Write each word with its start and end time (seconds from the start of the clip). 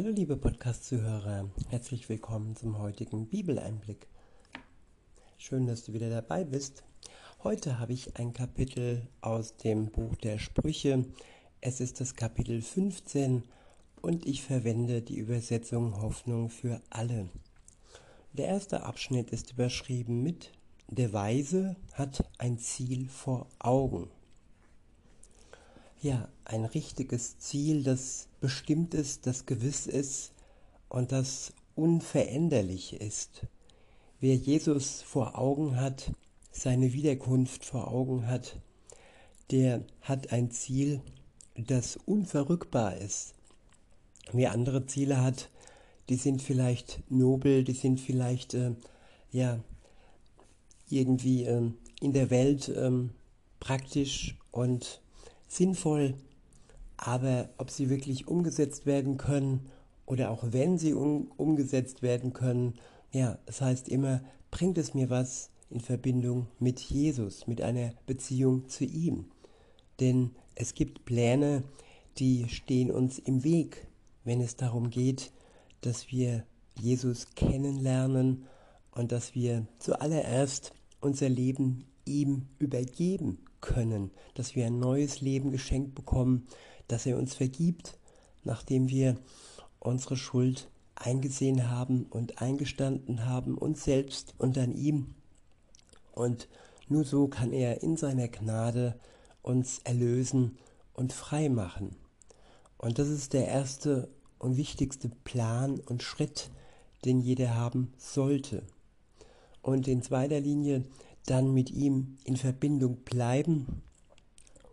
Hallo 0.00 0.10
liebe 0.10 0.36
Podcast-Zuhörer, 0.36 1.50
herzlich 1.70 2.08
willkommen 2.08 2.54
zum 2.54 2.78
heutigen 2.78 3.26
Bibeleinblick. 3.26 4.06
Schön, 5.38 5.66
dass 5.66 5.82
du 5.82 5.92
wieder 5.92 6.08
dabei 6.08 6.44
bist. 6.44 6.84
Heute 7.42 7.80
habe 7.80 7.94
ich 7.94 8.16
ein 8.16 8.32
Kapitel 8.32 9.08
aus 9.22 9.56
dem 9.56 9.86
Buch 9.86 10.14
der 10.14 10.38
Sprüche. 10.38 11.04
Es 11.60 11.80
ist 11.80 12.00
das 12.00 12.14
Kapitel 12.14 12.62
15 12.62 13.42
und 14.00 14.24
ich 14.24 14.44
verwende 14.44 15.02
die 15.02 15.18
Übersetzung 15.18 16.00
Hoffnung 16.00 16.48
für 16.48 16.80
alle. 16.90 17.28
Der 18.34 18.46
erste 18.46 18.84
Abschnitt 18.84 19.32
ist 19.32 19.50
überschrieben 19.50 20.22
mit 20.22 20.52
Der 20.86 21.12
Weise 21.12 21.74
hat 21.94 22.22
ein 22.38 22.60
Ziel 22.60 23.08
vor 23.08 23.48
Augen. 23.58 24.08
Ja, 26.00 26.28
ein 26.44 26.64
richtiges 26.64 27.40
Ziel, 27.40 27.82
das 27.82 28.28
bestimmt 28.40 28.94
ist, 28.94 29.26
das 29.26 29.46
gewiss 29.46 29.88
ist 29.88 30.30
und 30.88 31.10
das 31.10 31.52
unveränderlich 31.74 33.00
ist. 33.00 33.48
Wer 34.20 34.36
Jesus 34.36 35.02
vor 35.02 35.36
Augen 35.36 35.80
hat, 35.80 36.12
seine 36.52 36.92
Wiederkunft 36.92 37.64
vor 37.64 37.88
Augen 37.88 38.28
hat, 38.28 38.60
der 39.50 39.84
hat 40.00 40.32
ein 40.32 40.52
Ziel, 40.52 41.00
das 41.56 41.96
unverrückbar 41.96 42.96
ist. 42.98 43.34
Wer 44.30 44.52
andere 44.52 44.86
Ziele 44.86 45.20
hat, 45.20 45.50
die 46.08 46.16
sind 46.16 46.42
vielleicht 46.42 47.02
nobel, 47.10 47.64
die 47.64 47.72
sind 47.72 47.98
vielleicht 47.98 48.54
äh, 48.54 48.76
ja 49.32 49.58
irgendwie 50.88 51.42
äh, 51.42 51.72
in 52.00 52.12
der 52.12 52.30
Welt 52.30 52.68
äh, 52.68 52.92
praktisch 53.58 54.36
und 54.52 55.00
sinnvoll, 55.48 56.14
aber 56.96 57.48
ob 57.58 57.70
sie 57.70 57.90
wirklich 57.90 58.28
umgesetzt 58.28 58.86
werden 58.86 59.16
können 59.16 59.70
oder 60.06 60.30
auch 60.30 60.44
wenn 60.50 60.78
sie 60.78 60.92
um, 60.92 61.30
umgesetzt 61.36 62.02
werden 62.02 62.32
können, 62.32 62.74
ja, 63.12 63.38
es 63.46 63.60
heißt 63.60 63.88
immer, 63.88 64.22
bringt 64.50 64.78
es 64.78 64.94
mir 64.94 65.10
was 65.10 65.50
in 65.70 65.80
Verbindung 65.80 66.46
mit 66.58 66.80
Jesus, 66.80 67.46
mit 67.46 67.60
einer 67.62 67.92
Beziehung 68.06 68.68
zu 68.68 68.84
ihm. 68.84 69.26
Denn 70.00 70.30
es 70.54 70.74
gibt 70.74 71.04
Pläne, 71.04 71.62
die 72.18 72.48
stehen 72.48 72.90
uns 72.90 73.18
im 73.18 73.44
Weg, 73.44 73.86
wenn 74.24 74.40
es 74.40 74.56
darum 74.56 74.90
geht, 74.90 75.32
dass 75.80 76.10
wir 76.10 76.44
Jesus 76.78 77.34
kennenlernen 77.34 78.44
und 78.92 79.12
dass 79.12 79.34
wir 79.34 79.66
zuallererst 79.78 80.72
unser 81.00 81.28
Leben 81.28 81.84
ihm 82.04 82.48
übergeben 82.58 83.38
können, 83.60 84.10
dass 84.34 84.54
wir 84.54 84.66
ein 84.66 84.78
neues 84.78 85.20
Leben 85.20 85.50
geschenkt 85.50 85.94
bekommen, 85.94 86.46
dass 86.86 87.06
er 87.06 87.18
uns 87.18 87.34
vergibt, 87.34 87.98
nachdem 88.44 88.88
wir 88.88 89.16
unsere 89.78 90.16
Schuld 90.16 90.68
eingesehen 90.94 91.70
haben 91.70 92.06
und 92.10 92.40
eingestanden 92.42 93.26
haben, 93.26 93.56
uns 93.56 93.84
selbst 93.84 94.34
und 94.38 94.58
an 94.58 94.72
ihm. 94.72 95.14
Und 96.12 96.48
nur 96.88 97.04
so 97.04 97.28
kann 97.28 97.52
er 97.52 97.82
in 97.82 97.96
seiner 97.96 98.28
Gnade 98.28 98.98
uns 99.42 99.80
erlösen 99.84 100.58
und 100.94 101.12
frei 101.12 101.48
machen. 101.48 101.96
Und 102.76 102.98
das 102.98 103.08
ist 103.08 103.32
der 103.32 103.46
erste 103.46 104.08
und 104.38 104.56
wichtigste 104.56 105.08
Plan 105.08 105.80
und 105.80 106.02
Schritt, 106.02 106.50
den 107.04 107.20
jeder 107.20 107.54
haben 107.54 107.92
sollte. 107.96 108.62
Und 109.62 109.86
in 109.88 110.02
zweiter 110.02 110.40
Linie 110.40 110.84
dann 111.30 111.52
mit 111.52 111.70
ihm 111.70 112.16
in 112.24 112.36
Verbindung 112.36 112.96
bleiben 113.04 113.82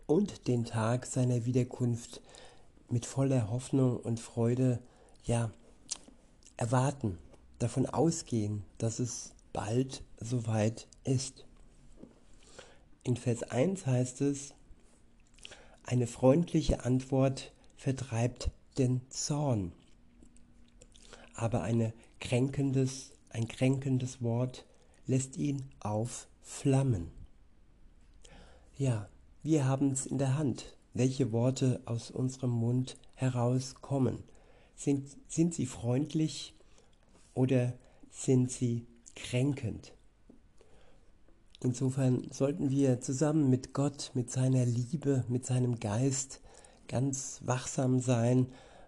und 0.06 0.48
den 0.48 0.64
Tag 0.64 1.04
seiner 1.04 1.44
Wiederkunft 1.44 2.22
mit 2.88 3.04
voller 3.04 3.50
Hoffnung 3.50 3.98
und 3.98 4.20
Freude 4.20 4.80
ja 5.24 5.50
erwarten, 6.56 7.18
davon 7.58 7.86
ausgehen, 7.86 8.64
dass 8.78 9.00
es 9.00 9.34
bald 9.52 10.02
soweit 10.18 10.88
ist. 11.04 11.44
In 13.02 13.16
Vers 13.16 13.42
1 13.42 13.86
heißt 13.86 14.22
es, 14.22 14.54
eine 15.84 16.06
freundliche 16.06 16.84
Antwort 16.84 17.52
vertreibt 17.76 18.50
den 18.78 19.02
Zorn, 19.10 19.72
aber 21.34 21.62
eine 21.62 21.92
kränkendes, 22.18 23.12
ein 23.28 23.46
kränkendes 23.46 24.22
Wort 24.22 24.64
lässt 25.06 25.36
ihn 25.36 25.62
auf 25.80 26.28
Flammen. 26.48 27.10
Ja, 28.78 29.08
wir 29.42 29.66
haben 29.66 29.90
es 29.90 30.06
in 30.06 30.16
der 30.16 30.38
Hand, 30.38 30.78
welche 30.94 31.32
Worte 31.32 31.82
aus 31.84 32.10
unserem 32.10 32.50
Mund 32.50 32.96
herauskommen. 33.14 34.22
Sind, 34.74 35.08
sind 35.28 35.54
sie 35.54 35.66
freundlich 35.66 36.54
oder 37.34 37.74
sind 38.10 38.50
sie 38.50 38.86
kränkend? 39.16 39.92
Insofern 41.62 42.30
sollten 42.30 42.70
wir 42.70 43.00
zusammen 43.00 43.50
mit 43.50 43.74
Gott, 43.74 44.12
mit 44.14 44.30
seiner 44.30 44.64
Liebe, 44.64 45.24
mit 45.28 45.44
seinem 45.44 45.78
Geist 45.78 46.40
ganz 46.88 47.40
wachsam 47.44 47.98
sein, 47.98 48.46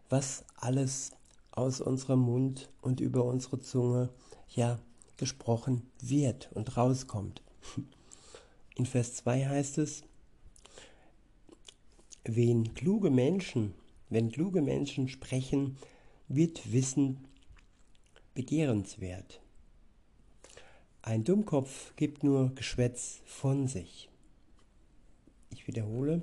was 0.08 0.44
alles 0.56 1.10
aus 1.50 1.80
unserem 1.80 2.20
Mund 2.20 2.70
und 2.80 3.00
über 3.00 3.24
unsere 3.24 3.58
Zunge 3.58 4.10
ja 4.48 4.78
gesprochen 5.16 5.82
wird 6.00 6.50
und 6.54 6.76
rauskommt. 6.76 7.42
In 8.76 8.86
Vers 8.86 9.16
2 9.16 9.46
heißt 9.46 9.78
es, 9.78 10.04
wen 12.24 12.74
kluge 12.74 13.10
Menschen, 13.10 13.74
wenn 14.08 14.30
kluge 14.30 14.62
Menschen 14.62 15.08
sprechen, 15.08 15.76
wird 16.28 16.72
Wissen 16.72 17.18
begehrenswert. 18.34 19.40
Ein 21.02 21.24
Dummkopf 21.24 21.94
gibt 21.96 22.22
nur 22.22 22.54
Geschwätz 22.54 23.20
von 23.24 23.66
sich. 23.66 24.08
Ich 25.50 25.66
wiederhole, 25.66 26.22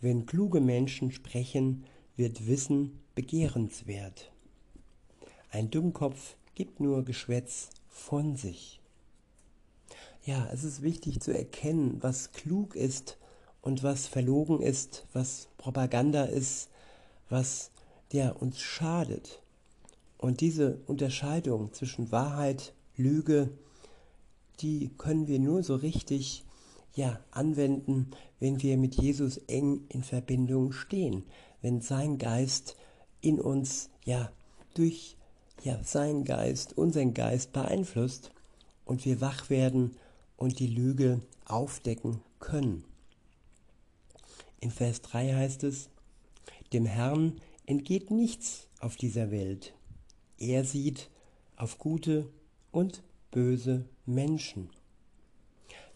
wenn 0.00 0.26
kluge 0.26 0.60
Menschen 0.60 1.12
sprechen, 1.12 1.84
wird 2.16 2.46
Wissen 2.46 3.00
begehrenswert. 3.14 4.32
Ein 5.50 5.70
Dummkopf 5.70 6.36
gibt 6.54 6.80
nur 6.80 7.04
Geschwätz 7.04 7.70
von 7.88 8.36
sich 8.36 8.79
ja, 10.24 10.48
es 10.52 10.64
ist 10.64 10.82
wichtig 10.82 11.20
zu 11.20 11.36
erkennen, 11.36 11.98
was 12.00 12.32
klug 12.32 12.76
ist 12.76 13.18
und 13.62 13.82
was 13.82 14.06
verlogen 14.06 14.60
ist, 14.60 15.06
was 15.12 15.48
Propaganda 15.56 16.24
ist, 16.24 16.68
was 17.28 17.70
ja, 18.12 18.30
uns 18.30 18.60
schadet. 18.60 19.42
Und 20.18 20.40
diese 20.40 20.78
Unterscheidung 20.86 21.72
zwischen 21.72 22.12
Wahrheit, 22.12 22.74
Lüge, 22.96 23.50
die 24.60 24.90
können 24.98 25.26
wir 25.26 25.38
nur 25.38 25.62
so 25.62 25.76
richtig 25.76 26.44
ja, 26.94 27.20
anwenden, 27.30 28.10
wenn 28.40 28.62
wir 28.62 28.76
mit 28.76 28.96
Jesus 28.96 29.38
eng 29.46 29.84
in 29.88 30.02
Verbindung 30.02 30.72
stehen, 30.72 31.24
wenn 31.62 31.80
sein 31.80 32.18
Geist 32.18 32.76
in 33.20 33.40
uns 33.40 33.90
ja 34.04 34.30
durch 34.74 35.16
ja, 35.62 35.82
seinen 35.82 36.24
Geist, 36.24 36.76
unseren 36.76 37.14
Geist 37.14 37.52
beeinflusst 37.52 38.30
und 38.84 39.04
wir 39.04 39.20
wach 39.20 39.50
werden 39.50 39.96
und 40.40 40.58
die 40.58 40.66
Lüge 40.66 41.20
aufdecken 41.44 42.22
können. 42.40 42.82
In 44.58 44.70
Vers 44.70 45.02
3 45.02 45.34
heißt 45.34 45.64
es, 45.64 45.90
dem 46.72 46.86
Herrn 46.86 47.40
entgeht 47.66 48.10
nichts 48.10 48.66
auf 48.80 48.96
dieser 48.96 49.30
Welt. 49.30 49.74
Er 50.38 50.64
sieht 50.64 51.10
auf 51.56 51.78
gute 51.78 52.26
und 52.72 53.02
böse 53.30 53.84
Menschen. 54.06 54.70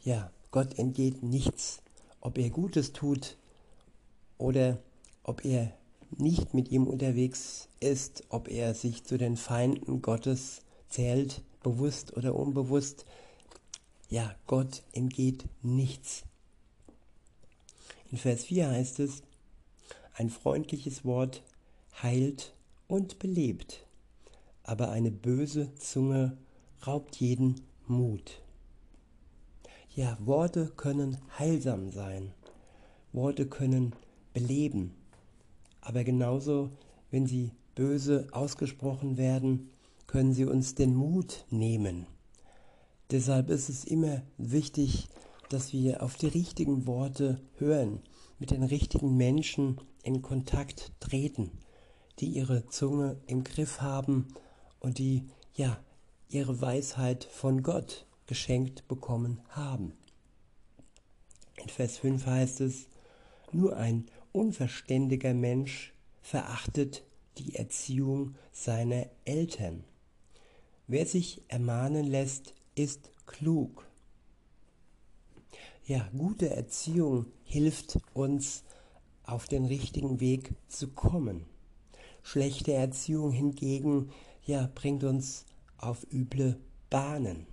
Ja, 0.03 0.31
Gott 0.51 0.79
entgeht 0.79 1.23
nichts, 1.23 1.83
ob 2.21 2.37
er 2.37 2.51
Gutes 2.51 2.93
tut 2.93 3.39
oder 4.37 4.79
ob 5.23 5.47
er 5.47 5.73
nicht 6.19 6.53
mit 6.53 6.71
ihm 6.71 6.87
unterwegs 6.87 7.71
ist, 7.81 8.25
ob 8.29 8.49
er 8.49 8.75
sich 8.75 9.05
zu 9.05 9.17
den 9.17 9.39
Feinden 9.39 10.03
Gottes 10.03 10.61
zählt, 10.91 11.43
bewusst 11.63 12.15
oder 12.15 12.35
unbewusst, 12.35 13.07
ja, 14.09 14.35
Gott 14.47 14.83
entgeht 14.93 15.47
nichts. 15.63 16.25
In 18.11 18.19
Vers 18.19 18.45
4 18.45 18.71
heißt 18.71 19.01
es, 19.01 19.23
ein 20.15 20.31
freundliches 20.31 21.05
Wort 21.05 21.43
heilt 22.03 22.55
und 22.87 23.19
belebt, 23.19 23.87
aber 24.63 24.91
eine 24.91 25.11
böse 25.11 25.75
Zunge 25.75 26.37
raubt 26.87 27.17
jeden 27.17 27.61
Mut. 27.87 28.41
Ja, 29.95 30.17
Worte 30.21 30.73
können 30.77 31.19
heilsam 31.39 31.91
sein, 31.91 32.33
Worte 33.13 33.47
können 33.47 33.95
beleben, 34.33 34.95
aber 35.81 36.05
genauso, 36.05 36.71
wenn 37.11 37.27
sie 37.27 37.53
böse 37.75 38.29
ausgesprochen 38.33 39.17
werden, 39.17 39.71
können 40.07 40.33
sie 40.33 40.45
uns 40.45 40.75
den 40.75 40.95
Mut 40.95 41.45
nehmen. 41.51 42.07
Deshalb 43.15 43.49
ist 43.49 43.69
es 43.69 43.85
immer 43.85 44.23
wichtig, 44.39 45.07
dass 45.49 45.73
wir 45.73 46.03
auf 46.03 46.17
die 46.17 46.27
richtigen 46.27 46.89
Worte 46.89 47.41
hören, 47.59 48.01
mit 48.41 48.51
den 48.51 48.65
richtigen 48.65 49.17
Menschen 49.17 49.81
in 50.03 50.21
Kontakt 50.21 50.91
treten, 50.99 51.53
die 52.19 52.27
ihre 52.27 52.67
Zunge 52.67 53.21
im 53.29 53.45
Griff 53.45 53.81
haben 53.81 54.35
und 54.81 54.99
die, 54.99 55.29
ja, 55.55 55.79
ihre 56.29 56.61
Weisheit 56.61 57.23
von 57.23 57.63
Gott 57.63 58.05
geschenkt 58.27 58.89
bekommen 58.89 59.41
haben. 59.51 59.93
In 61.63 61.69
Vers 61.69 61.99
5 61.99 62.27
heißt 62.27 62.63
es, 62.63 62.89
nur 63.53 63.77
ein 63.77 64.07
unverständiger 64.33 65.35
Mensch 65.35 65.95
verachtet 66.21 67.05
die 67.39 67.55
Erziehung 67.55 68.35
seiner 68.51 69.07
Eltern. 69.25 69.85
Wer 70.89 71.07
sich 71.07 71.43
ermahnen 71.47 72.07
lässt, 72.07 72.55
ist 72.75 73.11
klug. 73.27 73.87
Ja, 75.87 76.09
gute 76.17 76.51
Erziehung 76.51 77.27
hilft 77.45 77.99
uns 78.15 78.65
auf 79.25 79.47
den 79.49 79.65
richtigen 79.65 80.21
Weg 80.21 80.55
zu 80.69 80.89
kommen. 80.89 81.45
Schlechte 82.23 82.73
Erziehung 82.73 83.33
hingegen 83.33 84.11
ja, 84.47 84.71
bringt 84.75 85.05
uns 85.05 85.45
auf 85.79 86.07
üble 86.13 86.59
Bahnen. 86.91 87.47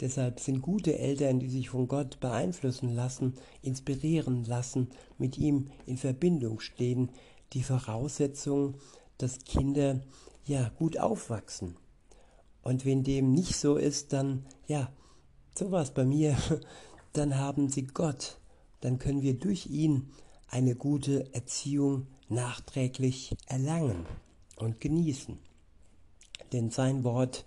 Deshalb 0.00 0.40
sind 0.40 0.60
gute 0.60 0.98
Eltern, 0.98 1.38
die 1.38 1.48
sich 1.48 1.70
von 1.70 1.88
Gott 1.88 2.20
beeinflussen 2.20 2.94
lassen, 2.94 3.34
inspirieren 3.62 4.44
lassen, 4.44 4.90
mit 5.18 5.38
ihm 5.38 5.70
in 5.86 5.96
Verbindung 5.96 6.60
stehen, 6.60 7.10
die 7.52 7.62
Voraussetzung, 7.62 8.74
dass 9.18 9.44
Kinder 9.44 10.00
ja 10.44 10.70
gut 10.70 10.98
aufwachsen. 10.98 11.76
Und 12.64 12.86
wenn 12.86 13.04
dem 13.04 13.32
nicht 13.32 13.56
so 13.56 13.76
ist, 13.76 14.14
dann 14.14 14.46
ja, 14.66 14.90
so 15.54 15.70
war 15.70 15.82
es 15.82 15.90
bei 15.90 16.04
mir, 16.04 16.36
dann 17.12 17.36
haben 17.36 17.68
sie 17.68 17.86
Gott, 17.86 18.38
dann 18.80 18.98
können 18.98 19.20
wir 19.20 19.38
durch 19.38 19.66
ihn 19.66 20.10
eine 20.48 20.74
gute 20.74 21.32
Erziehung 21.34 22.06
nachträglich 22.30 23.36
erlangen 23.46 24.06
und 24.56 24.80
genießen. 24.80 25.38
Denn 26.52 26.70
sein 26.70 27.04
Wort 27.04 27.44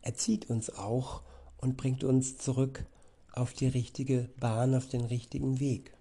erzieht 0.00 0.48
uns 0.48 0.70
auch 0.70 1.22
und 1.58 1.76
bringt 1.76 2.02
uns 2.02 2.38
zurück 2.38 2.86
auf 3.32 3.52
die 3.52 3.68
richtige 3.68 4.30
Bahn, 4.40 4.74
auf 4.74 4.88
den 4.88 5.04
richtigen 5.04 5.60
Weg. 5.60 5.92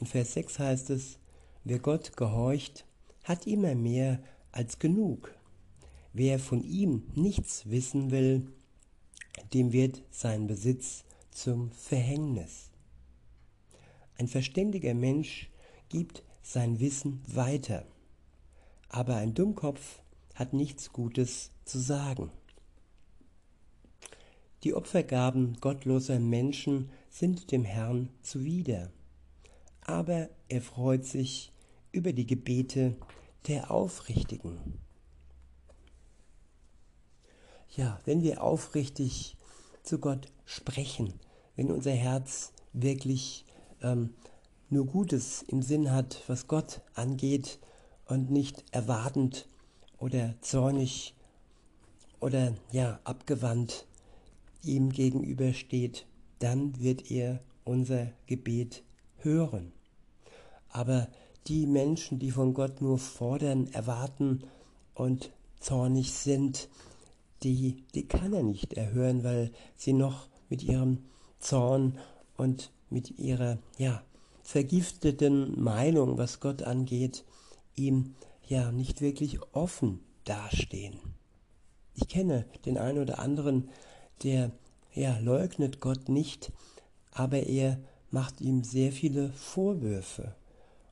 In 0.00 0.06
Vers 0.06 0.32
6 0.32 0.58
heißt 0.58 0.90
es, 0.90 1.18
wer 1.62 1.78
Gott 1.78 2.16
gehorcht, 2.16 2.84
hat 3.22 3.46
immer 3.46 3.76
mehr 3.76 4.20
als 4.50 4.80
genug. 4.80 5.32
Wer 6.14 6.38
von 6.38 6.62
ihm 6.62 7.04
nichts 7.14 7.70
wissen 7.70 8.10
will, 8.10 8.46
dem 9.54 9.72
wird 9.72 10.02
sein 10.10 10.46
Besitz 10.46 11.04
zum 11.30 11.72
Verhängnis. 11.72 12.70
Ein 14.18 14.28
verständiger 14.28 14.94
Mensch 14.94 15.50
gibt 15.88 16.22
sein 16.42 16.80
Wissen 16.80 17.22
weiter, 17.26 17.86
aber 18.88 19.16
ein 19.16 19.32
Dummkopf 19.32 20.00
hat 20.34 20.52
nichts 20.52 20.92
Gutes 20.92 21.50
zu 21.64 21.78
sagen. 21.78 22.30
Die 24.64 24.74
Opfergaben 24.74 25.56
gottloser 25.60 26.20
Menschen 26.20 26.90
sind 27.08 27.50
dem 27.50 27.64
Herrn 27.64 28.10
zuwider, 28.22 28.90
aber 29.80 30.28
er 30.48 30.60
freut 30.60 31.04
sich 31.04 31.52
über 31.90 32.12
die 32.12 32.26
Gebete 32.26 32.96
der 33.48 33.70
Aufrichtigen. 33.70 34.78
Ja, 37.74 37.98
wenn 38.04 38.22
wir 38.22 38.42
aufrichtig 38.42 39.34
zu 39.82 39.98
Gott 39.98 40.28
sprechen, 40.44 41.14
wenn 41.56 41.70
unser 41.70 41.92
Herz 41.92 42.52
wirklich 42.74 43.46
ähm, 43.80 44.10
nur 44.68 44.84
Gutes 44.84 45.42
im 45.48 45.62
Sinn 45.62 45.90
hat, 45.90 46.22
was 46.26 46.48
Gott 46.48 46.82
angeht 46.94 47.58
und 48.06 48.30
nicht 48.30 48.62
erwartend 48.72 49.48
oder 49.98 50.34
zornig 50.42 51.14
oder 52.20 52.54
ja 52.72 53.00
abgewandt 53.04 53.86
ihm 54.62 54.90
gegenübersteht, 54.90 56.04
dann 56.40 56.78
wird 56.78 57.10
er 57.10 57.40
unser 57.64 58.08
Gebet 58.26 58.82
hören. 59.16 59.72
Aber 60.68 61.08
die 61.46 61.66
Menschen, 61.66 62.18
die 62.18 62.32
von 62.32 62.52
Gott 62.52 62.82
nur 62.82 62.98
fordern, 62.98 63.66
erwarten 63.72 64.44
und 64.94 65.30
zornig 65.58 66.12
sind, 66.12 66.68
die, 67.42 67.84
die 67.94 68.06
kann 68.06 68.32
er 68.32 68.42
nicht 68.42 68.74
erhören, 68.74 69.24
weil 69.24 69.50
sie 69.76 69.92
noch 69.92 70.28
mit 70.48 70.62
ihrem 70.62 70.98
Zorn 71.38 71.98
und 72.36 72.70
mit 72.90 73.18
ihrer 73.18 73.58
ja, 73.78 74.02
vergifteten 74.42 75.60
Meinung, 75.62 76.18
was 76.18 76.40
Gott 76.40 76.62
angeht, 76.62 77.24
ihm 77.74 78.14
ja 78.46 78.70
nicht 78.70 79.00
wirklich 79.00 79.40
offen 79.52 80.00
dastehen. 80.24 80.98
Ich 81.94 82.08
kenne 82.08 82.46
den 82.64 82.78
einen 82.78 82.98
oder 82.98 83.18
anderen, 83.18 83.68
der 84.22 84.50
ja, 84.94 85.18
leugnet 85.18 85.80
Gott 85.80 86.08
nicht, 86.08 86.52
aber 87.12 87.38
er 87.38 87.78
macht 88.10 88.40
ihm 88.40 88.62
sehr 88.62 88.92
viele 88.92 89.30
Vorwürfe. 89.32 90.34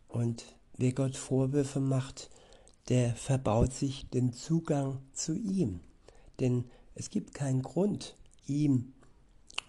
Und 0.09 0.45
wer 0.77 0.93
Gott 0.93 1.17
Vorwürfe 1.17 1.81
macht, 1.81 2.31
der 2.89 3.15
verbaut 3.15 3.73
sich 3.73 4.09
den 4.09 4.33
Zugang 4.33 4.99
zu 5.13 5.35
ihm. 5.35 5.81
Denn 6.41 6.65
es 6.95 7.11
gibt 7.11 7.35
keinen 7.35 7.63
Grund, 7.63 8.17
ihm 8.47 8.93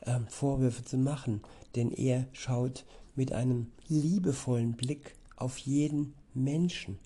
äh, 0.02 0.20
Vorwürfe 0.30 0.84
zu 0.84 0.98
machen, 0.98 1.42
denn 1.76 1.92
er 1.92 2.28
schaut 2.34 2.86
mit 3.16 3.34
einem 3.34 3.68
liebevollen 3.88 4.74
Blick 4.74 5.16
auf 5.36 5.58
jeden 5.58 6.14
Menschen. 6.34 6.98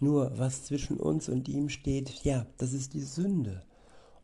Nur 0.00 0.38
was 0.38 0.64
zwischen 0.64 0.98
uns 0.98 1.28
und 1.28 1.48
ihm 1.48 1.68
steht, 1.68 2.24
ja, 2.24 2.46
das 2.58 2.72
ist 2.72 2.94
die 2.94 3.00
Sünde. 3.00 3.64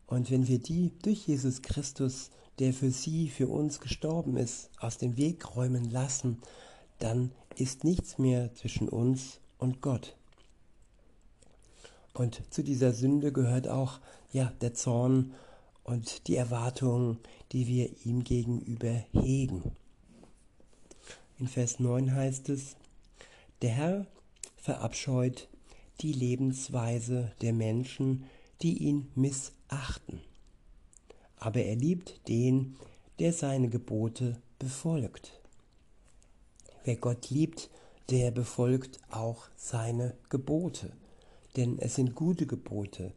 Und 0.05 0.29
wenn 0.29 0.47
wir 0.47 0.59
die 0.59 0.91
durch 1.01 1.27
Jesus 1.27 1.61
Christus, 1.61 2.29
der 2.59 2.73
für 2.73 2.91
sie, 2.91 3.29
für 3.29 3.47
uns 3.47 3.79
gestorben 3.79 4.37
ist, 4.37 4.69
aus 4.79 4.97
dem 4.97 5.17
Weg 5.17 5.55
räumen 5.55 5.89
lassen, 5.89 6.41
dann 6.99 7.31
ist 7.55 7.83
nichts 7.83 8.17
mehr 8.17 8.53
zwischen 8.53 8.89
uns 8.89 9.39
und 9.57 9.81
Gott. 9.81 10.15
Und 12.13 12.41
zu 12.53 12.63
dieser 12.63 12.93
Sünde 12.93 13.31
gehört 13.31 13.67
auch 13.67 13.99
ja 14.31 14.51
der 14.61 14.73
Zorn 14.73 15.33
und 15.83 16.27
die 16.27 16.35
Erwartungen, 16.35 17.19
die 17.51 17.67
wir 17.67 17.89
ihm 18.05 18.23
gegenüber 18.23 19.03
hegen. 19.11 19.75
In 21.39 21.47
Vers 21.47 21.79
9 21.79 22.13
heißt 22.13 22.49
es, 22.49 22.75
der 23.61 23.71
Herr 23.71 24.05
verabscheut 24.57 25.47
die 26.01 26.13
Lebensweise 26.13 27.31
der 27.41 27.53
Menschen, 27.53 28.25
die 28.61 28.77
ihn 28.77 29.11
missachten. 29.15 30.21
Aber 31.37 31.61
er 31.61 31.75
liebt 31.75 32.27
den, 32.27 32.75
der 33.19 33.33
seine 33.33 33.69
Gebote 33.69 34.39
befolgt. 34.59 35.39
Wer 36.83 36.95
Gott 36.95 37.29
liebt, 37.29 37.69
der 38.09 38.31
befolgt 38.31 38.99
auch 39.09 39.47
seine 39.55 40.15
Gebote, 40.29 40.91
denn 41.55 41.79
es 41.79 41.95
sind 41.95 42.15
gute 42.15 42.45
Gebote, 42.45 43.13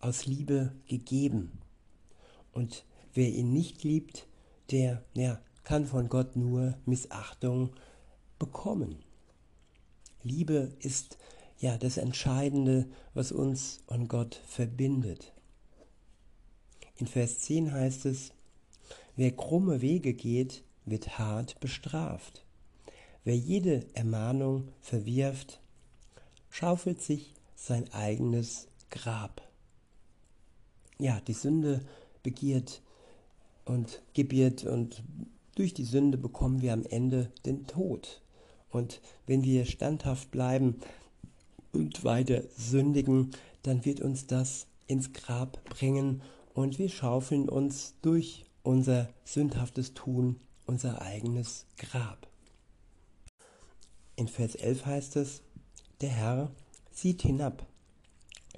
aus 0.00 0.26
Liebe 0.26 0.72
gegeben. 0.86 1.60
Und 2.52 2.84
wer 3.14 3.28
ihn 3.28 3.52
nicht 3.52 3.84
liebt, 3.84 4.26
der 4.70 5.04
ja, 5.14 5.40
kann 5.64 5.86
von 5.86 6.08
Gott 6.08 6.36
nur 6.36 6.76
Missachtung 6.86 7.70
bekommen. 8.38 8.96
Liebe 10.22 10.72
ist 10.80 11.18
ja 11.58 11.78
das 11.78 11.96
Entscheidende, 11.96 12.88
was 13.14 13.32
uns 13.32 13.80
und 13.86 14.08
Gott 14.08 14.40
verbindet. 14.46 15.32
In 16.96 17.06
Vers 17.06 17.40
10 17.40 17.72
heißt 17.72 18.06
es, 18.06 18.32
wer 19.16 19.30
krumme 19.32 19.80
Wege 19.80 20.14
geht, 20.14 20.64
wird 20.84 21.18
hart 21.18 21.60
bestraft. 21.60 22.44
Wer 23.24 23.36
jede 23.36 23.86
Ermahnung 23.94 24.68
verwirft, 24.80 25.60
schaufelt 26.50 27.00
sich 27.00 27.34
sein 27.62 27.92
eigenes 27.92 28.66
Grab. 28.90 29.40
Ja, 30.98 31.20
die 31.20 31.32
Sünde 31.32 31.80
begiert 32.24 32.82
und 33.64 34.02
gebiert 34.14 34.64
und 34.64 35.04
durch 35.54 35.72
die 35.72 35.84
Sünde 35.84 36.18
bekommen 36.18 36.60
wir 36.60 36.72
am 36.72 36.84
Ende 36.84 37.30
den 37.46 37.66
Tod. 37.66 38.20
Und 38.70 39.00
wenn 39.26 39.44
wir 39.44 39.64
standhaft 39.64 40.30
bleiben 40.32 40.80
und 41.72 42.02
weiter 42.04 42.42
sündigen, 42.56 43.30
dann 43.62 43.84
wird 43.84 44.00
uns 44.00 44.26
das 44.26 44.66
ins 44.88 45.12
Grab 45.12 45.62
bringen 45.64 46.22
und 46.54 46.78
wir 46.80 46.88
schaufeln 46.88 47.48
uns 47.48 47.94
durch 48.02 48.44
unser 48.64 49.08
sündhaftes 49.24 49.94
Tun 49.94 50.40
unser 50.66 51.00
eigenes 51.00 51.66
Grab. 51.76 52.26
In 54.16 54.26
Vers 54.26 54.56
11 54.56 54.86
heißt 54.86 55.16
es, 55.16 55.42
der 56.00 56.10
Herr 56.10 56.50
sieht 56.92 57.22
hinab 57.22 57.66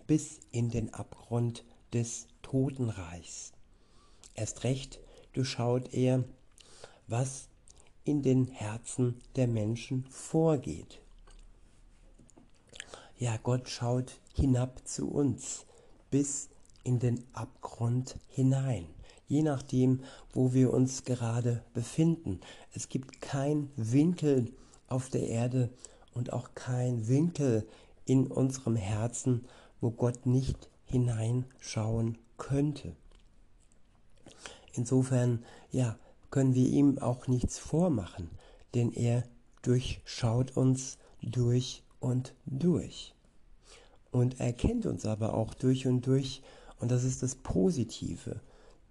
bis 0.06 0.40
in 0.50 0.70
den 0.70 0.92
Abgrund 0.92 1.64
des 1.92 2.26
Totenreichs. 2.42 3.52
Erst 4.34 4.64
recht 4.64 5.00
durchschaut 5.32 5.94
er, 5.94 6.24
was 7.06 7.48
in 8.04 8.22
den 8.22 8.48
Herzen 8.48 9.20
der 9.36 9.46
Menschen 9.46 10.04
vorgeht. 10.10 11.00
ja, 13.18 13.38
Gott 13.42 13.68
schaut 13.68 14.20
hinab 14.34 14.86
zu 14.86 15.08
uns 15.10 15.64
bis 16.10 16.48
in 16.82 16.98
den 16.98 17.24
Abgrund 17.32 18.16
hinein. 18.28 18.86
Je 19.26 19.42
nachdem, 19.42 20.02
wo 20.32 20.52
wir 20.52 20.72
uns 20.72 21.04
gerade 21.04 21.64
befinden. 21.72 22.40
Es 22.74 22.88
gibt 22.90 23.22
kein 23.22 23.70
Winkel 23.76 24.52
auf 24.88 25.08
der 25.08 25.26
Erde 25.28 25.70
und 26.12 26.32
auch 26.32 26.50
kein 26.54 27.08
Winkel 27.08 27.66
in 28.04 28.26
unserem 28.26 28.76
Herzen, 28.76 29.46
wo 29.80 29.90
Gott 29.90 30.26
nicht 30.26 30.68
hineinschauen 30.84 32.18
könnte. 32.36 32.94
Insofern, 34.72 35.44
ja, 35.70 35.96
können 36.30 36.54
wir 36.54 36.68
ihm 36.68 36.98
auch 36.98 37.28
nichts 37.28 37.58
vormachen, 37.58 38.30
denn 38.74 38.92
er 38.92 39.22
durchschaut 39.62 40.56
uns 40.56 40.98
durch 41.22 41.82
und 42.00 42.34
durch. 42.44 43.14
Und 44.10 44.40
er 44.40 44.52
kennt 44.52 44.86
uns 44.86 45.06
aber 45.06 45.34
auch 45.34 45.54
durch 45.54 45.86
und 45.86 46.06
durch 46.06 46.42
und 46.78 46.90
das 46.90 47.04
ist 47.04 47.22
das 47.22 47.34
Positive. 47.34 48.40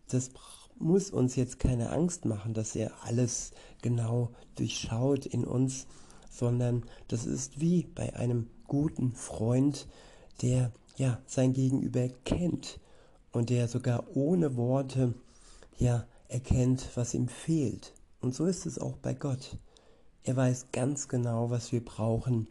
Das 0.10 0.32
muss 0.80 1.10
uns 1.10 1.36
jetzt 1.36 1.60
keine 1.60 1.92
Angst 1.92 2.26
machen, 2.26 2.54
dass 2.54 2.76
er 2.76 2.92
alles 3.04 3.52
genau 3.82 4.32
durchschaut 4.56 5.26
in 5.26 5.44
uns, 5.44 5.88
sondern 6.30 6.84
das 7.08 7.26
ist 7.26 7.60
wie 7.60 7.84
bei 7.84 8.16
einem 8.16 8.50
guten 8.74 9.14
Freund, 9.14 9.86
der 10.42 10.72
ja 10.96 11.22
sein 11.28 11.54
Gegenüber 11.54 12.10
kennt 12.26 12.80
und 13.32 13.52
der 13.52 13.68
sogar 13.68 14.04
ohne 14.16 14.56
Worte 14.56 15.14
ja 15.78 16.08
erkennt, 16.28 16.90
was 16.96 17.14
ihm 17.14 17.28
fehlt. 17.28 17.94
Und 18.20 18.34
so 18.34 18.46
ist 18.48 18.66
es 18.66 18.80
auch 18.80 18.98
bei 18.98 19.14
Gott. 19.14 19.60
Er 20.24 20.36
weiß 20.38 20.72
ganz 20.72 21.08
genau, 21.08 21.52
was 21.52 21.72
wir 21.72 21.86
brauchen, 21.86 22.48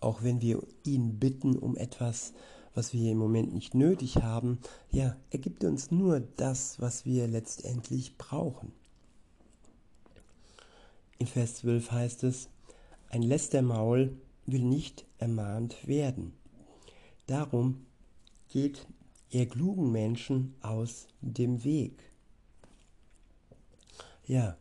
auch 0.00 0.24
wenn 0.24 0.40
wir 0.40 0.60
ihn 0.82 1.20
bitten 1.20 1.56
um 1.56 1.76
etwas, 1.76 2.32
was 2.74 2.92
wir 2.92 3.12
im 3.12 3.18
Moment 3.18 3.54
nicht 3.54 3.76
nötig 3.76 4.16
haben. 4.16 4.58
Ja, 4.90 5.14
er 5.30 5.38
gibt 5.38 5.62
uns 5.62 5.92
nur 5.92 6.18
das, 6.18 6.80
was 6.80 7.06
wir 7.06 7.28
letztendlich 7.28 8.18
brauchen. 8.18 8.72
In 11.18 11.28
Vers 11.28 11.58
12 11.58 11.92
heißt 11.92 12.24
es, 12.24 12.48
ein 13.08 13.22
Lästermaul 13.22 14.16
will 14.46 14.64
nicht 14.64 15.06
ermahnt 15.18 15.86
werden. 15.86 16.32
Darum 17.26 17.86
geht 18.48 18.86
ihr 19.30 19.48
klugen 19.48 19.92
Menschen 19.92 20.54
aus 20.60 21.06
dem 21.20 21.64
Weg. 21.64 22.10
Ja, 24.26 24.56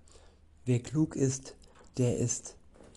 wer 0.65 0.79
klug 0.79 1.15
ist, 1.15 1.55
der 1.97 2.17
ist 2.17 2.55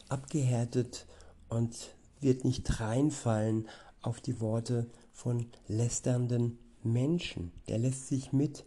abgehärtet 0.09 1.07
und 1.49 1.95
wird 2.21 2.45
nicht 2.45 2.81
reinfallen 2.81 3.69
auf 4.03 4.21
die 4.21 4.41
Worte 4.41 4.87
von 5.13 5.47
lästernden 5.69 6.59
Menschen. 6.83 7.53
Der 7.69 7.79
lässt 7.79 8.09
sich 8.09 8.33
mit 8.33 8.65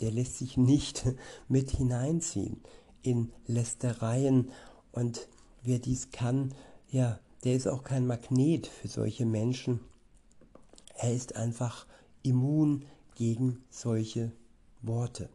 der 0.00 0.10
lässt 0.10 0.38
sich 0.38 0.56
nicht 0.56 1.06
mit 1.48 1.70
hineinziehen 1.70 2.60
in 3.02 3.32
Lästereien 3.46 4.50
und 4.92 5.28
wer 5.62 5.78
dies 5.78 6.10
kann, 6.10 6.54
ja, 6.90 7.18
der 7.44 7.54
ist 7.54 7.66
auch 7.66 7.82
kein 7.82 8.06
Magnet 8.06 8.66
für 8.66 8.88
solche 8.88 9.26
Menschen. 9.26 9.80
Er 10.96 11.12
ist 11.12 11.36
einfach 11.36 11.86
immun 12.22 12.84
gegen 13.14 13.64
solche 13.70 14.32
Worte. 14.82 15.28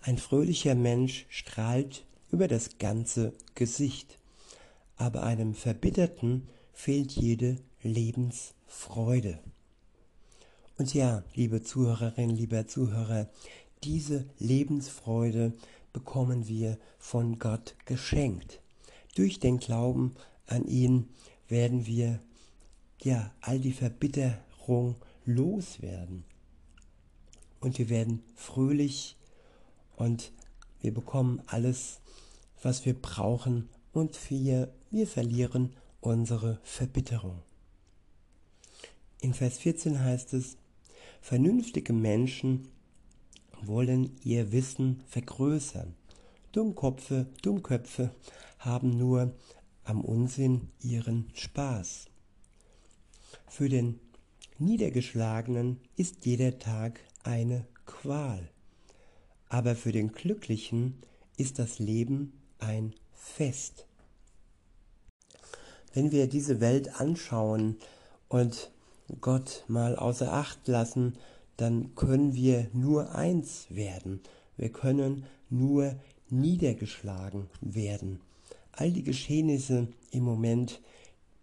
Ein 0.00 0.18
fröhlicher 0.18 0.74
Mensch 0.74 1.26
strahlt 1.28 2.04
über 2.30 2.48
das 2.48 2.78
ganze 2.78 3.32
Gesicht, 3.54 4.18
aber 4.96 5.22
einem 5.22 5.54
Verbitterten 5.54 6.48
fehlt 6.72 7.12
jede 7.12 7.56
Lebensfreude. 7.82 9.38
Und 10.76 10.92
ja, 10.92 11.22
liebe 11.34 11.62
Zuhörerinnen, 11.62 12.36
lieber 12.36 12.66
Zuhörer, 12.66 13.28
diese 13.84 14.26
Lebensfreude 14.38 15.52
bekommen 15.92 16.48
wir 16.48 16.78
von 16.98 17.38
Gott 17.38 17.76
geschenkt. 17.84 18.60
Durch 19.14 19.38
den 19.38 19.58
Glauben 19.58 20.16
an 20.46 20.66
ihn 20.66 21.08
werden 21.48 21.86
wir 21.86 22.20
ja 23.02 23.32
all 23.40 23.58
die 23.58 23.72
Verbitterung 23.72 24.96
loswerden. 25.24 26.24
Und 27.60 27.78
wir 27.78 27.88
werden 27.88 28.22
fröhlich 28.34 29.16
und 29.96 30.32
wir 30.80 30.92
bekommen 30.92 31.42
alles, 31.46 32.00
was 32.62 32.84
wir 32.84 32.94
brauchen 32.94 33.68
und 33.92 34.18
wir, 34.30 34.72
wir 34.90 35.06
verlieren 35.06 35.72
unsere 36.00 36.58
Verbitterung. 36.62 37.40
In 39.20 39.32
Vers 39.32 39.58
14 39.58 40.00
heißt 40.00 40.34
es, 40.34 40.58
vernünftige 41.22 41.94
Menschen 41.94 42.68
wollen 43.62 44.14
ihr 44.22 44.52
Wissen 44.52 45.02
vergrößern. 45.06 45.94
Dummköpfe, 46.52 47.26
Dummköpfe 47.42 48.14
haben 48.58 48.90
nur 48.90 49.34
am 49.84 50.00
Unsinn 50.00 50.68
ihren 50.80 51.30
Spaß. 51.34 52.06
Für 53.48 53.68
den 53.68 54.00
Niedergeschlagenen 54.58 55.80
ist 55.96 56.26
jeder 56.26 56.58
Tag 56.58 57.00
eine 57.22 57.66
Qual, 57.86 58.50
aber 59.48 59.76
für 59.76 59.92
den 59.92 60.12
Glücklichen 60.12 60.98
ist 61.36 61.58
das 61.58 61.78
Leben 61.78 62.32
ein 62.58 62.94
Fest. 63.12 63.86
Wenn 65.92 66.12
wir 66.12 66.28
diese 66.28 66.60
Welt 66.60 67.00
anschauen 67.00 67.76
und 68.28 68.70
Gott 69.20 69.64
mal 69.68 69.96
außer 69.96 70.32
Acht 70.32 70.66
lassen, 70.66 71.18
dann 71.56 71.94
können 71.94 72.34
wir 72.34 72.68
nur 72.72 73.14
eins 73.14 73.66
werden. 73.68 74.20
Wir 74.56 74.70
können 74.70 75.26
nur 75.50 75.94
niedergeschlagen 76.30 77.48
werden 77.60 78.20
all 78.76 78.90
die 78.90 79.02
Geschehnisse 79.02 79.88
im 80.10 80.24
Moment, 80.24 80.80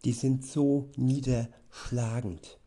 die 0.05 0.13
sind 0.13 0.45
so 0.45 0.89
niederschlagend. 0.95 2.57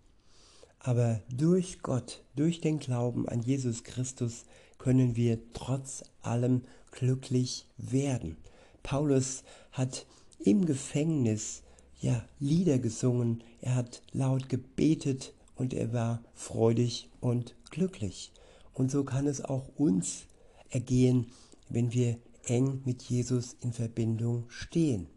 Aber 0.78 1.20
durch 1.30 1.82
Gott, 1.82 2.22
durch 2.36 2.60
den 2.60 2.78
Glauben 2.78 3.28
an 3.28 3.42
Jesus 3.42 3.84
Christus 3.84 4.44
können 4.78 5.16
wir 5.16 5.38
trotz 5.52 6.04
allem 6.20 6.62
glücklich 6.90 7.66
werden. 7.78 8.36
Paulus 8.82 9.44
hat 9.72 10.06
im 10.38 10.66
Gefängnis 10.66 11.62
ja 12.00 12.22
Lieder 12.38 12.78
gesungen, 12.78 13.42
er 13.62 13.76
hat 13.76 14.02
laut 14.12 14.50
gebetet 14.50 15.32
und 15.56 15.72
er 15.72 15.92
war 15.92 16.22
freudig 16.34 17.08
und 17.20 17.54
glücklich. 17.70 18.30
Und 18.74 18.90
so 18.90 19.04
kann 19.04 19.26
es 19.26 19.42
auch 19.42 19.68
uns 19.76 20.26
ergehen, 20.68 21.26
wenn 21.70 21.92
wir 21.92 22.18
eng 22.46 22.82
mit 22.84 23.02
Jesus 23.02 23.56
in 23.60 23.72
Verbindung 23.72 24.44
stehen. 24.48 25.08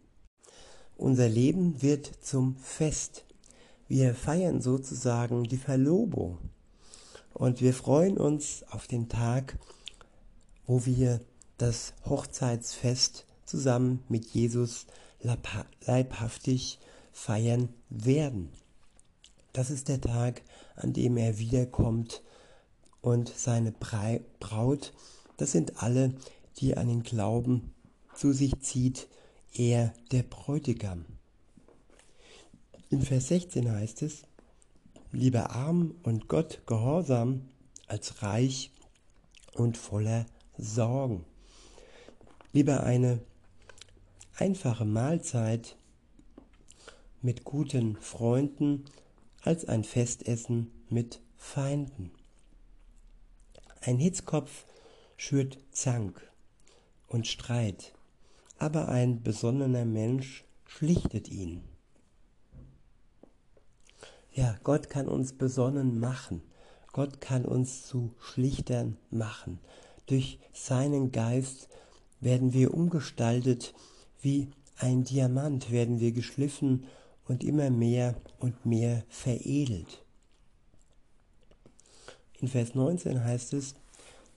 Unser 0.96 1.30
Leben 1.30 1.82
wird 1.82 2.10
zum 2.22 2.58
Fest. 2.58 3.26
Wir 3.88 4.16
feiern 4.16 4.62
sozusagen 4.62 5.44
die 5.44 5.58
Verlobung 5.58 6.40
und 7.34 7.62
wir 7.62 7.74
freuen 7.74 8.18
uns 8.18 8.64
auf 8.72 8.88
den 8.88 9.10
Tag, 9.10 9.60
wo 10.66 10.86
wir 10.86 11.22
das 11.58 11.94
Hochzeitsfest 12.06 13.26
zusammen 13.46 14.04
mit 14.10 14.26
Jesus 14.26 14.88
leibhaftig 15.22 16.80
feiern 17.12 17.70
werden. 17.90 18.50
Das 19.54 19.70
ist 19.70 19.88
der 19.88 20.02
Tag, 20.02 20.42
an 20.76 20.94
dem 20.94 21.18
er 21.18 21.40
wiederkommt 21.40 22.22
und 23.02 23.32
seine 23.36 23.72
Braut, 23.72 24.94
das 25.38 25.52
sind 25.52 25.82
alle, 25.82 26.14
die 26.60 26.76
an 26.76 26.88
den 26.88 27.04
Glauben 27.04 27.74
zu 28.14 28.34
sich 28.34 28.60
zieht, 28.60 29.08
er 29.54 29.94
der 30.12 30.24
Bräutigam. 30.24 31.06
In 32.90 33.02
Vers 33.02 33.28
16 33.28 33.72
heißt 33.72 34.02
es, 34.02 34.24
lieber 35.12 35.52
arm 35.52 35.96
und 36.04 36.28
Gott 36.28 36.62
gehorsam 36.66 37.50
als 37.88 38.22
reich 38.22 38.72
und 39.54 39.78
voller 39.78 40.26
Sorgen. 40.58 41.26
Lieber 42.54 42.84
eine 42.84 43.20
einfache 44.36 44.86
Mahlzeit 44.86 45.76
mit 47.22 47.44
guten 47.44 47.98
Freunden 47.98 48.86
als 49.42 49.66
ein 49.66 49.84
Festessen 49.84 50.72
mit 50.90 51.20
Feinden. 51.36 52.12
Ein 53.82 54.00
Hitzkopf 54.00 54.66
schürt 55.18 55.58
Zank 55.72 56.22
und 57.08 57.28
Streit, 57.28 57.94
aber 58.58 58.88
ein 58.90 59.24
besonnener 59.24 59.86
Mensch 59.86 60.46
schlichtet 60.66 61.30
ihn. 61.30 61.64
Ja, 64.34 64.56
Gott 64.64 64.90
kann 64.90 65.08
uns 65.08 65.34
besonnen 65.34 66.00
machen. 66.00 66.42
Gott 66.92 67.22
kann 67.22 67.46
uns 67.46 67.86
zu 67.88 68.14
Schlichtern 68.20 68.98
machen. 69.10 69.60
Durch 70.06 70.40
seinen 70.54 71.12
Geist 71.12 71.70
werden 72.20 72.54
wir 72.54 72.74
umgestaltet, 72.74 73.74
wie 74.22 74.50
ein 74.78 75.04
Diamant 75.04 75.72
werden 75.72 76.00
wir 76.00 76.12
geschliffen 76.12 76.86
und 77.28 77.44
immer 77.44 77.70
mehr 77.70 78.16
und 78.40 78.66
mehr 78.66 79.04
veredelt. 79.10 80.04
In 82.40 82.48
Vers 82.48 82.76
19 82.76 83.24
heißt 83.24 83.54
es, 83.54 83.76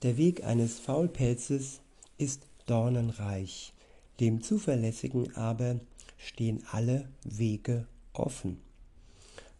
der 0.01 0.17
Weg 0.17 0.43
eines 0.43 0.79
Faulpelzes 0.79 1.81
ist 2.17 2.47
dornenreich, 2.71 3.73
dem 4.19 4.41
Zuverlässigen 4.41 5.35
aber 5.35 5.79
stehen 6.17 6.63
alle 6.71 7.09
Wege 7.23 7.85
offen. 8.13 8.61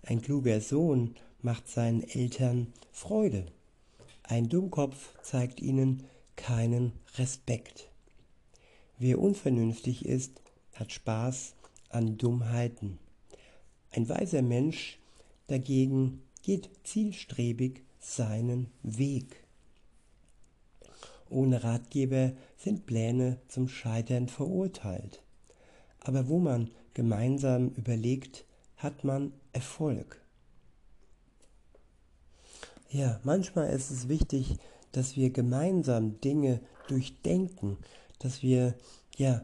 Ein 0.04 0.22
kluger 0.22 0.62
Sohn 0.62 1.16
macht 1.42 1.68
seinen 1.68 2.04
Eltern 2.04 2.74
Freude, 2.92 3.46
ein 4.24 4.48
Dummkopf 4.48 5.14
zeigt 5.24 5.60
ihnen 5.60 6.04
keinen 6.38 6.94
Respekt. 7.18 7.90
Wer 8.98 9.20
unvernünftig 9.20 10.06
ist, 10.06 10.42
hat 10.74 10.94
Spaß 10.94 11.56
an 11.90 12.18
Dummheiten. 12.18 12.98
Ein 13.92 14.08
weiser 14.08 14.42
Mensch 14.42 15.00
dagegen 15.48 16.22
geht 16.44 16.70
zielstrebig 16.86 17.84
seinen 18.00 18.72
Weg. 18.84 19.44
Ohne 21.32 21.64
Ratgeber 21.64 22.34
sind 22.58 22.86
Pläne 22.86 23.38
zum 23.48 23.68
Scheitern 23.68 24.28
verurteilt. 24.28 25.24
Aber 26.00 26.28
wo 26.28 26.40
man 26.40 26.70
gemeinsam 26.94 27.70
überlegt, 27.70 28.46
hat 28.78 29.04
man 29.04 29.34
Erfolg. 29.54 30.22
Ja, 32.90 33.20
manchmal 33.24 33.70
ist 33.70 33.92
es 33.92 34.10
wichtig, 34.10 34.58
dass 34.92 35.16
wir 35.16 35.30
gemeinsam 35.30 36.20
Dinge 36.20 36.60
durchdenken, 36.88 37.78
dass 38.20 38.44
wir 38.44 38.76
ja 39.16 39.42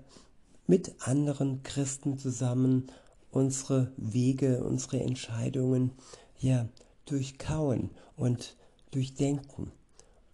mit 0.66 0.96
anderen 1.00 1.64
Christen 1.64 2.18
zusammen 2.18 2.88
unsere 3.32 3.94
Wege, 3.96 4.64
unsere 4.64 5.00
Entscheidungen 5.00 5.92
ja 6.40 6.68
durchkauen 7.06 7.92
und 8.18 8.58
durchdenken 8.92 9.72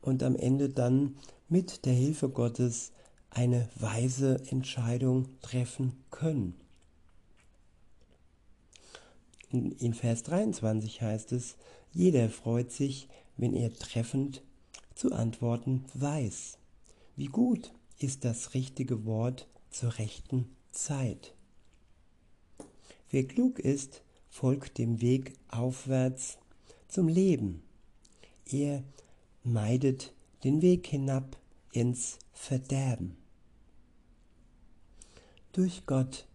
und 0.02 0.24
am 0.24 0.36
Ende 0.36 0.70
dann 0.70 1.16
mit 1.54 1.86
der 1.86 1.94
Hilfe 1.94 2.30
Gottes 2.30 2.92
eine 3.30 3.70
weise 3.76 4.42
Entscheidung 4.50 5.28
treffen 5.42 6.04
können. 6.10 6.60
In, 9.52 9.94
Vers 9.94 10.24
23 10.24 11.04
heißt 11.04 11.32
es, 11.32 11.56
jeder 11.92 12.32
freut 12.32 12.72
sich, 12.72 13.08
wenn 13.38 13.54
er 13.54 13.72
treffend 13.72 14.42
zu 14.96 15.12
antworten 15.14 15.86
weiß. 15.94 16.58
Wie 17.16 17.28
gut 17.28 17.72
ist 18.00 18.26
das 18.26 18.56
richtige 18.56 19.06
Wort 19.06 19.48
zur 19.70 20.00
rechten 20.00 20.50
Zeit. 20.72 21.36
Wer 23.12 23.28
klug 23.28 23.60
ist, 23.60 24.02
folgt 24.28 24.80
dem 24.80 25.02
Weg 25.02 25.36
aufwärts 25.50 26.40
zum 26.88 27.08
Leben. 27.08 27.62
Er 28.52 28.84
meidet 29.44 30.14
den 30.44 30.64
Weg 30.64 30.88
hinab 30.88 31.38
ins 31.74 32.20
Verderben. 32.32 33.18
Durch 35.52 35.86
Gott 35.86 36.28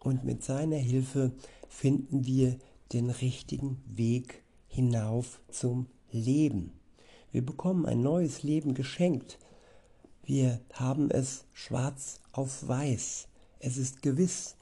und 0.00 0.24
mit 0.24 0.44
seiner 0.44 0.76
Hilfe 0.76 1.32
finden 1.68 2.26
wir 2.26 2.58
den 2.92 3.10
richtigen 3.10 3.82
Weg 3.86 4.42
hinauf 4.68 5.40
zum 5.50 5.86
Leben. 6.10 6.72
Wir 7.32 7.44
bekommen 7.44 7.86
ein 7.86 8.00
neues 8.00 8.42
Leben 8.42 8.74
geschenkt. 8.74 9.38
Wir 10.24 10.60
haben 10.72 11.10
es 11.10 11.44
schwarz 11.52 12.20
auf 12.32 12.66
weiß. 12.66 13.28
Es 13.60 13.76
ist 13.76 14.02
gewiss. 14.02 14.56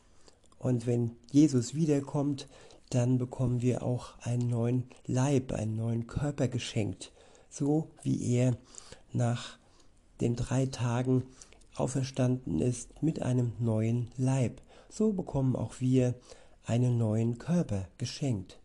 Und 0.59 0.87
wenn 0.87 1.13
Jesus 1.31 1.75
wiederkommt, 1.75 2.49
dann 2.91 3.19
bekommen 3.19 3.63
wir 3.63 3.83
auch 3.83 4.19
einen 4.21 4.49
neuen 4.49 4.85
Leib, 5.07 5.53
einen 5.53 5.77
neuen 5.77 6.07
Körper 6.07 6.49
geschenkt, 6.49 7.13
so 7.49 7.91
wie 8.03 8.35
er 8.35 8.57
nach 9.13 9.58
den 10.21 10.37
drei 10.37 10.67
Tagen 10.67 11.25
auferstanden 11.75 12.61
ist 12.61 13.03
mit 13.03 13.23
einem 13.23 13.53
neuen 13.59 14.11
Leib. 14.17 14.61
So 14.91 15.13
bekommen 15.13 15.57
auch 15.57 15.81
wir 15.81 16.15
einen 16.65 16.99
neuen 16.99 17.39
Körper 17.39 17.89
geschenkt. 17.99 18.59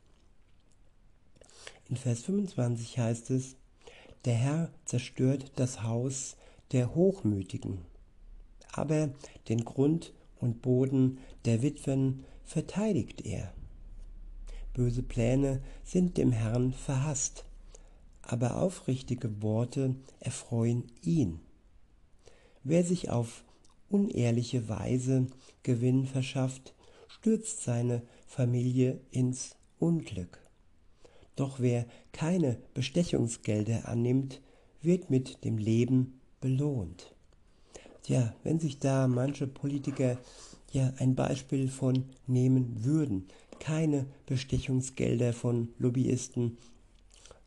In 1.89 1.97
Vers 1.97 2.21
25 2.21 2.97
heißt 2.97 3.29
es, 3.31 3.55
der 4.25 4.35
Herr 4.35 4.71
zerstört 4.85 5.51
das 5.55 5.83
Haus 5.83 6.37
der 6.71 6.95
Hochmütigen, 6.95 7.79
aber 8.71 9.09
den 9.49 9.63
Grund 9.65 10.13
und 10.39 10.61
Boden 10.61 11.19
der 11.45 11.61
Witwen 11.61 12.25
verteidigt 12.43 13.25
er. 13.25 13.53
Böse 14.73 15.03
Pläne 15.03 15.61
sind 15.83 16.17
dem 16.17 16.31
Herrn 16.31 16.73
verhasst, 16.73 17.45
aber 18.21 18.57
aufrichtige 18.57 19.41
Worte 19.41 19.95
erfreuen 20.19 20.85
ihn. 21.01 21.39
Wer 22.63 22.84
sich 22.84 23.10
auf 23.10 23.43
unehrliche 23.89 24.69
Weise 24.69 25.28
Gewinn 25.63 26.06
verschafft, 26.06 26.73
stürzt 27.08 27.63
seine 27.63 28.02
Familie 28.26 28.99
ins 29.12 29.56
Unglück. 29.80 30.39
Doch 31.36 31.60
wer 31.60 31.86
keine 32.12 32.58
Bestechungsgelder 32.73 33.88
annimmt, 33.88 34.41
wird 34.82 35.10
mit 35.10 35.43
dem 35.43 35.58
Leben 35.58 36.19
belohnt. 36.39 37.13
Tja, 38.04 38.34
wenn 38.43 38.60
sich 38.60 38.80
da 38.80 39.08
manche 39.08 39.47
Politiker 39.47 40.17
ja 40.71 40.93
ein 40.97 41.15
Beispiel 41.15 41.69
von 41.69 42.06
nehmen 42.28 42.84
würden, 42.84 43.28
keine 43.60 44.06
Bestechungsgelder 44.26 45.34
von 45.34 45.69
Lobbyisten 45.80 46.58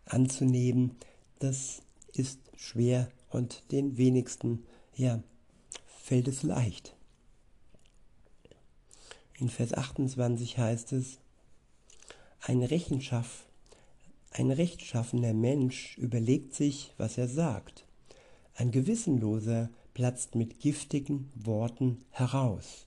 anzunehmen, 0.05 0.93
das 1.39 1.83
ist 2.13 2.41
schwer 2.57 3.09
und 3.31 3.71
den 3.73 3.99
wenigsten 3.99 4.65
ja, 4.97 5.23
fällt 5.87 6.27
es 6.27 6.43
leicht. 6.43 6.97
In 9.39 9.49
Vers 9.51 9.75
28 9.75 10.59
heißt 10.59 10.93
es, 10.93 11.19
ein 12.41 12.63
Rechenschaft, 12.63 13.47
ein 14.31 14.51
rechtschaffener 14.51 15.35
Mensch 15.35 15.97
überlegt 15.99 16.55
sich, 16.55 16.93
was 16.97 17.19
er 17.19 17.29
sagt. 17.29 17.87
Ein 18.55 18.71
Gewissenloser 18.71 19.71
platzt 19.93 20.35
mit 20.35 20.61
giftigen 20.61 21.31
Worten 21.35 21.99
heraus. 22.11 22.87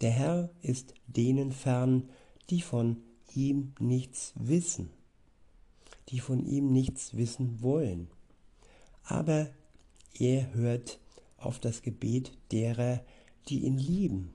Der 0.00 0.10
Herr 0.10 0.50
ist 0.60 0.94
denen 1.06 1.52
fern, 1.52 2.08
die 2.50 2.60
von 2.60 3.02
ihm 3.34 3.72
nichts 3.78 4.32
wissen, 4.36 4.90
die 6.08 6.20
von 6.20 6.44
ihm 6.44 6.72
nichts 6.72 7.16
wissen 7.16 7.62
wollen. 7.62 8.08
Aber 9.04 9.50
er 10.18 10.52
hört 10.54 11.00
auf 11.36 11.58
das 11.58 11.82
Gebet 11.82 12.32
derer, 12.50 13.04
die 13.48 13.64
ihn 13.64 13.78
lieben. 13.78 14.34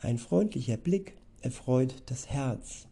Ein 0.00 0.18
freundlicher 0.18 0.76
Blick 0.76 1.16
erfreut 1.40 2.02
das 2.06 2.28
Herz 2.28 2.86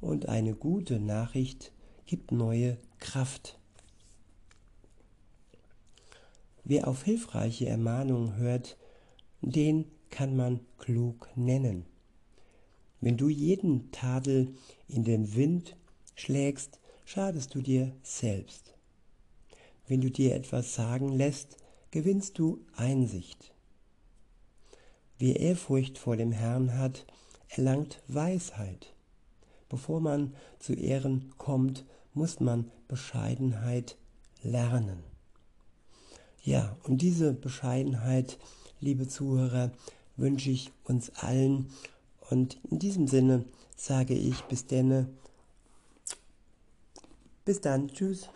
und 0.00 0.28
eine 0.28 0.54
gute 0.54 1.00
Nachricht 1.00 1.72
gibt 2.06 2.32
neue 2.32 2.78
Kraft. 2.98 3.58
Wer 6.64 6.88
auf 6.88 7.04
hilfreiche 7.04 7.66
Ermahnungen 7.66 8.36
hört, 8.36 8.76
den 9.40 9.86
kann 10.10 10.36
man 10.36 10.60
klug 10.78 11.28
nennen. 11.34 11.86
Wenn 13.00 13.16
du 13.16 13.28
jeden 13.28 13.90
Tadel 13.92 14.54
in 14.86 15.04
den 15.04 15.34
Wind 15.34 15.76
schlägst, 16.14 16.78
schadest 17.04 17.54
du 17.54 17.62
dir 17.62 17.94
selbst. 18.02 18.69
Wenn 19.90 20.00
du 20.00 20.08
dir 20.08 20.36
etwas 20.36 20.76
sagen 20.76 21.08
lässt, 21.08 21.56
gewinnst 21.90 22.38
du 22.38 22.60
Einsicht. 22.76 23.52
Wer 25.18 25.40
Ehrfurcht 25.40 25.98
vor 25.98 26.16
dem 26.16 26.30
Herrn 26.30 26.78
hat, 26.78 27.04
erlangt 27.48 28.00
Weisheit. 28.06 28.94
Bevor 29.68 30.00
man 30.00 30.32
zu 30.60 30.74
Ehren 30.74 31.32
kommt, 31.38 31.84
muss 32.14 32.38
man 32.38 32.70
Bescheidenheit 32.86 33.96
lernen. 34.44 35.02
Ja, 36.44 36.76
und 36.84 37.02
diese 37.02 37.32
Bescheidenheit, 37.32 38.38
liebe 38.78 39.08
Zuhörer, 39.08 39.72
wünsche 40.16 40.50
ich 40.50 40.70
uns 40.84 41.10
allen. 41.16 41.68
Und 42.30 42.60
in 42.70 42.78
diesem 42.78 43.08
Sinne 43.08 43.44
sage 43.76 44.14
ich 44.14 44.40
bis 44.42 44.68
denne. 44.68 45.08
Bis 47.44 47.60
dann. 47.60 47.88
Tschüss. 47.88 48.28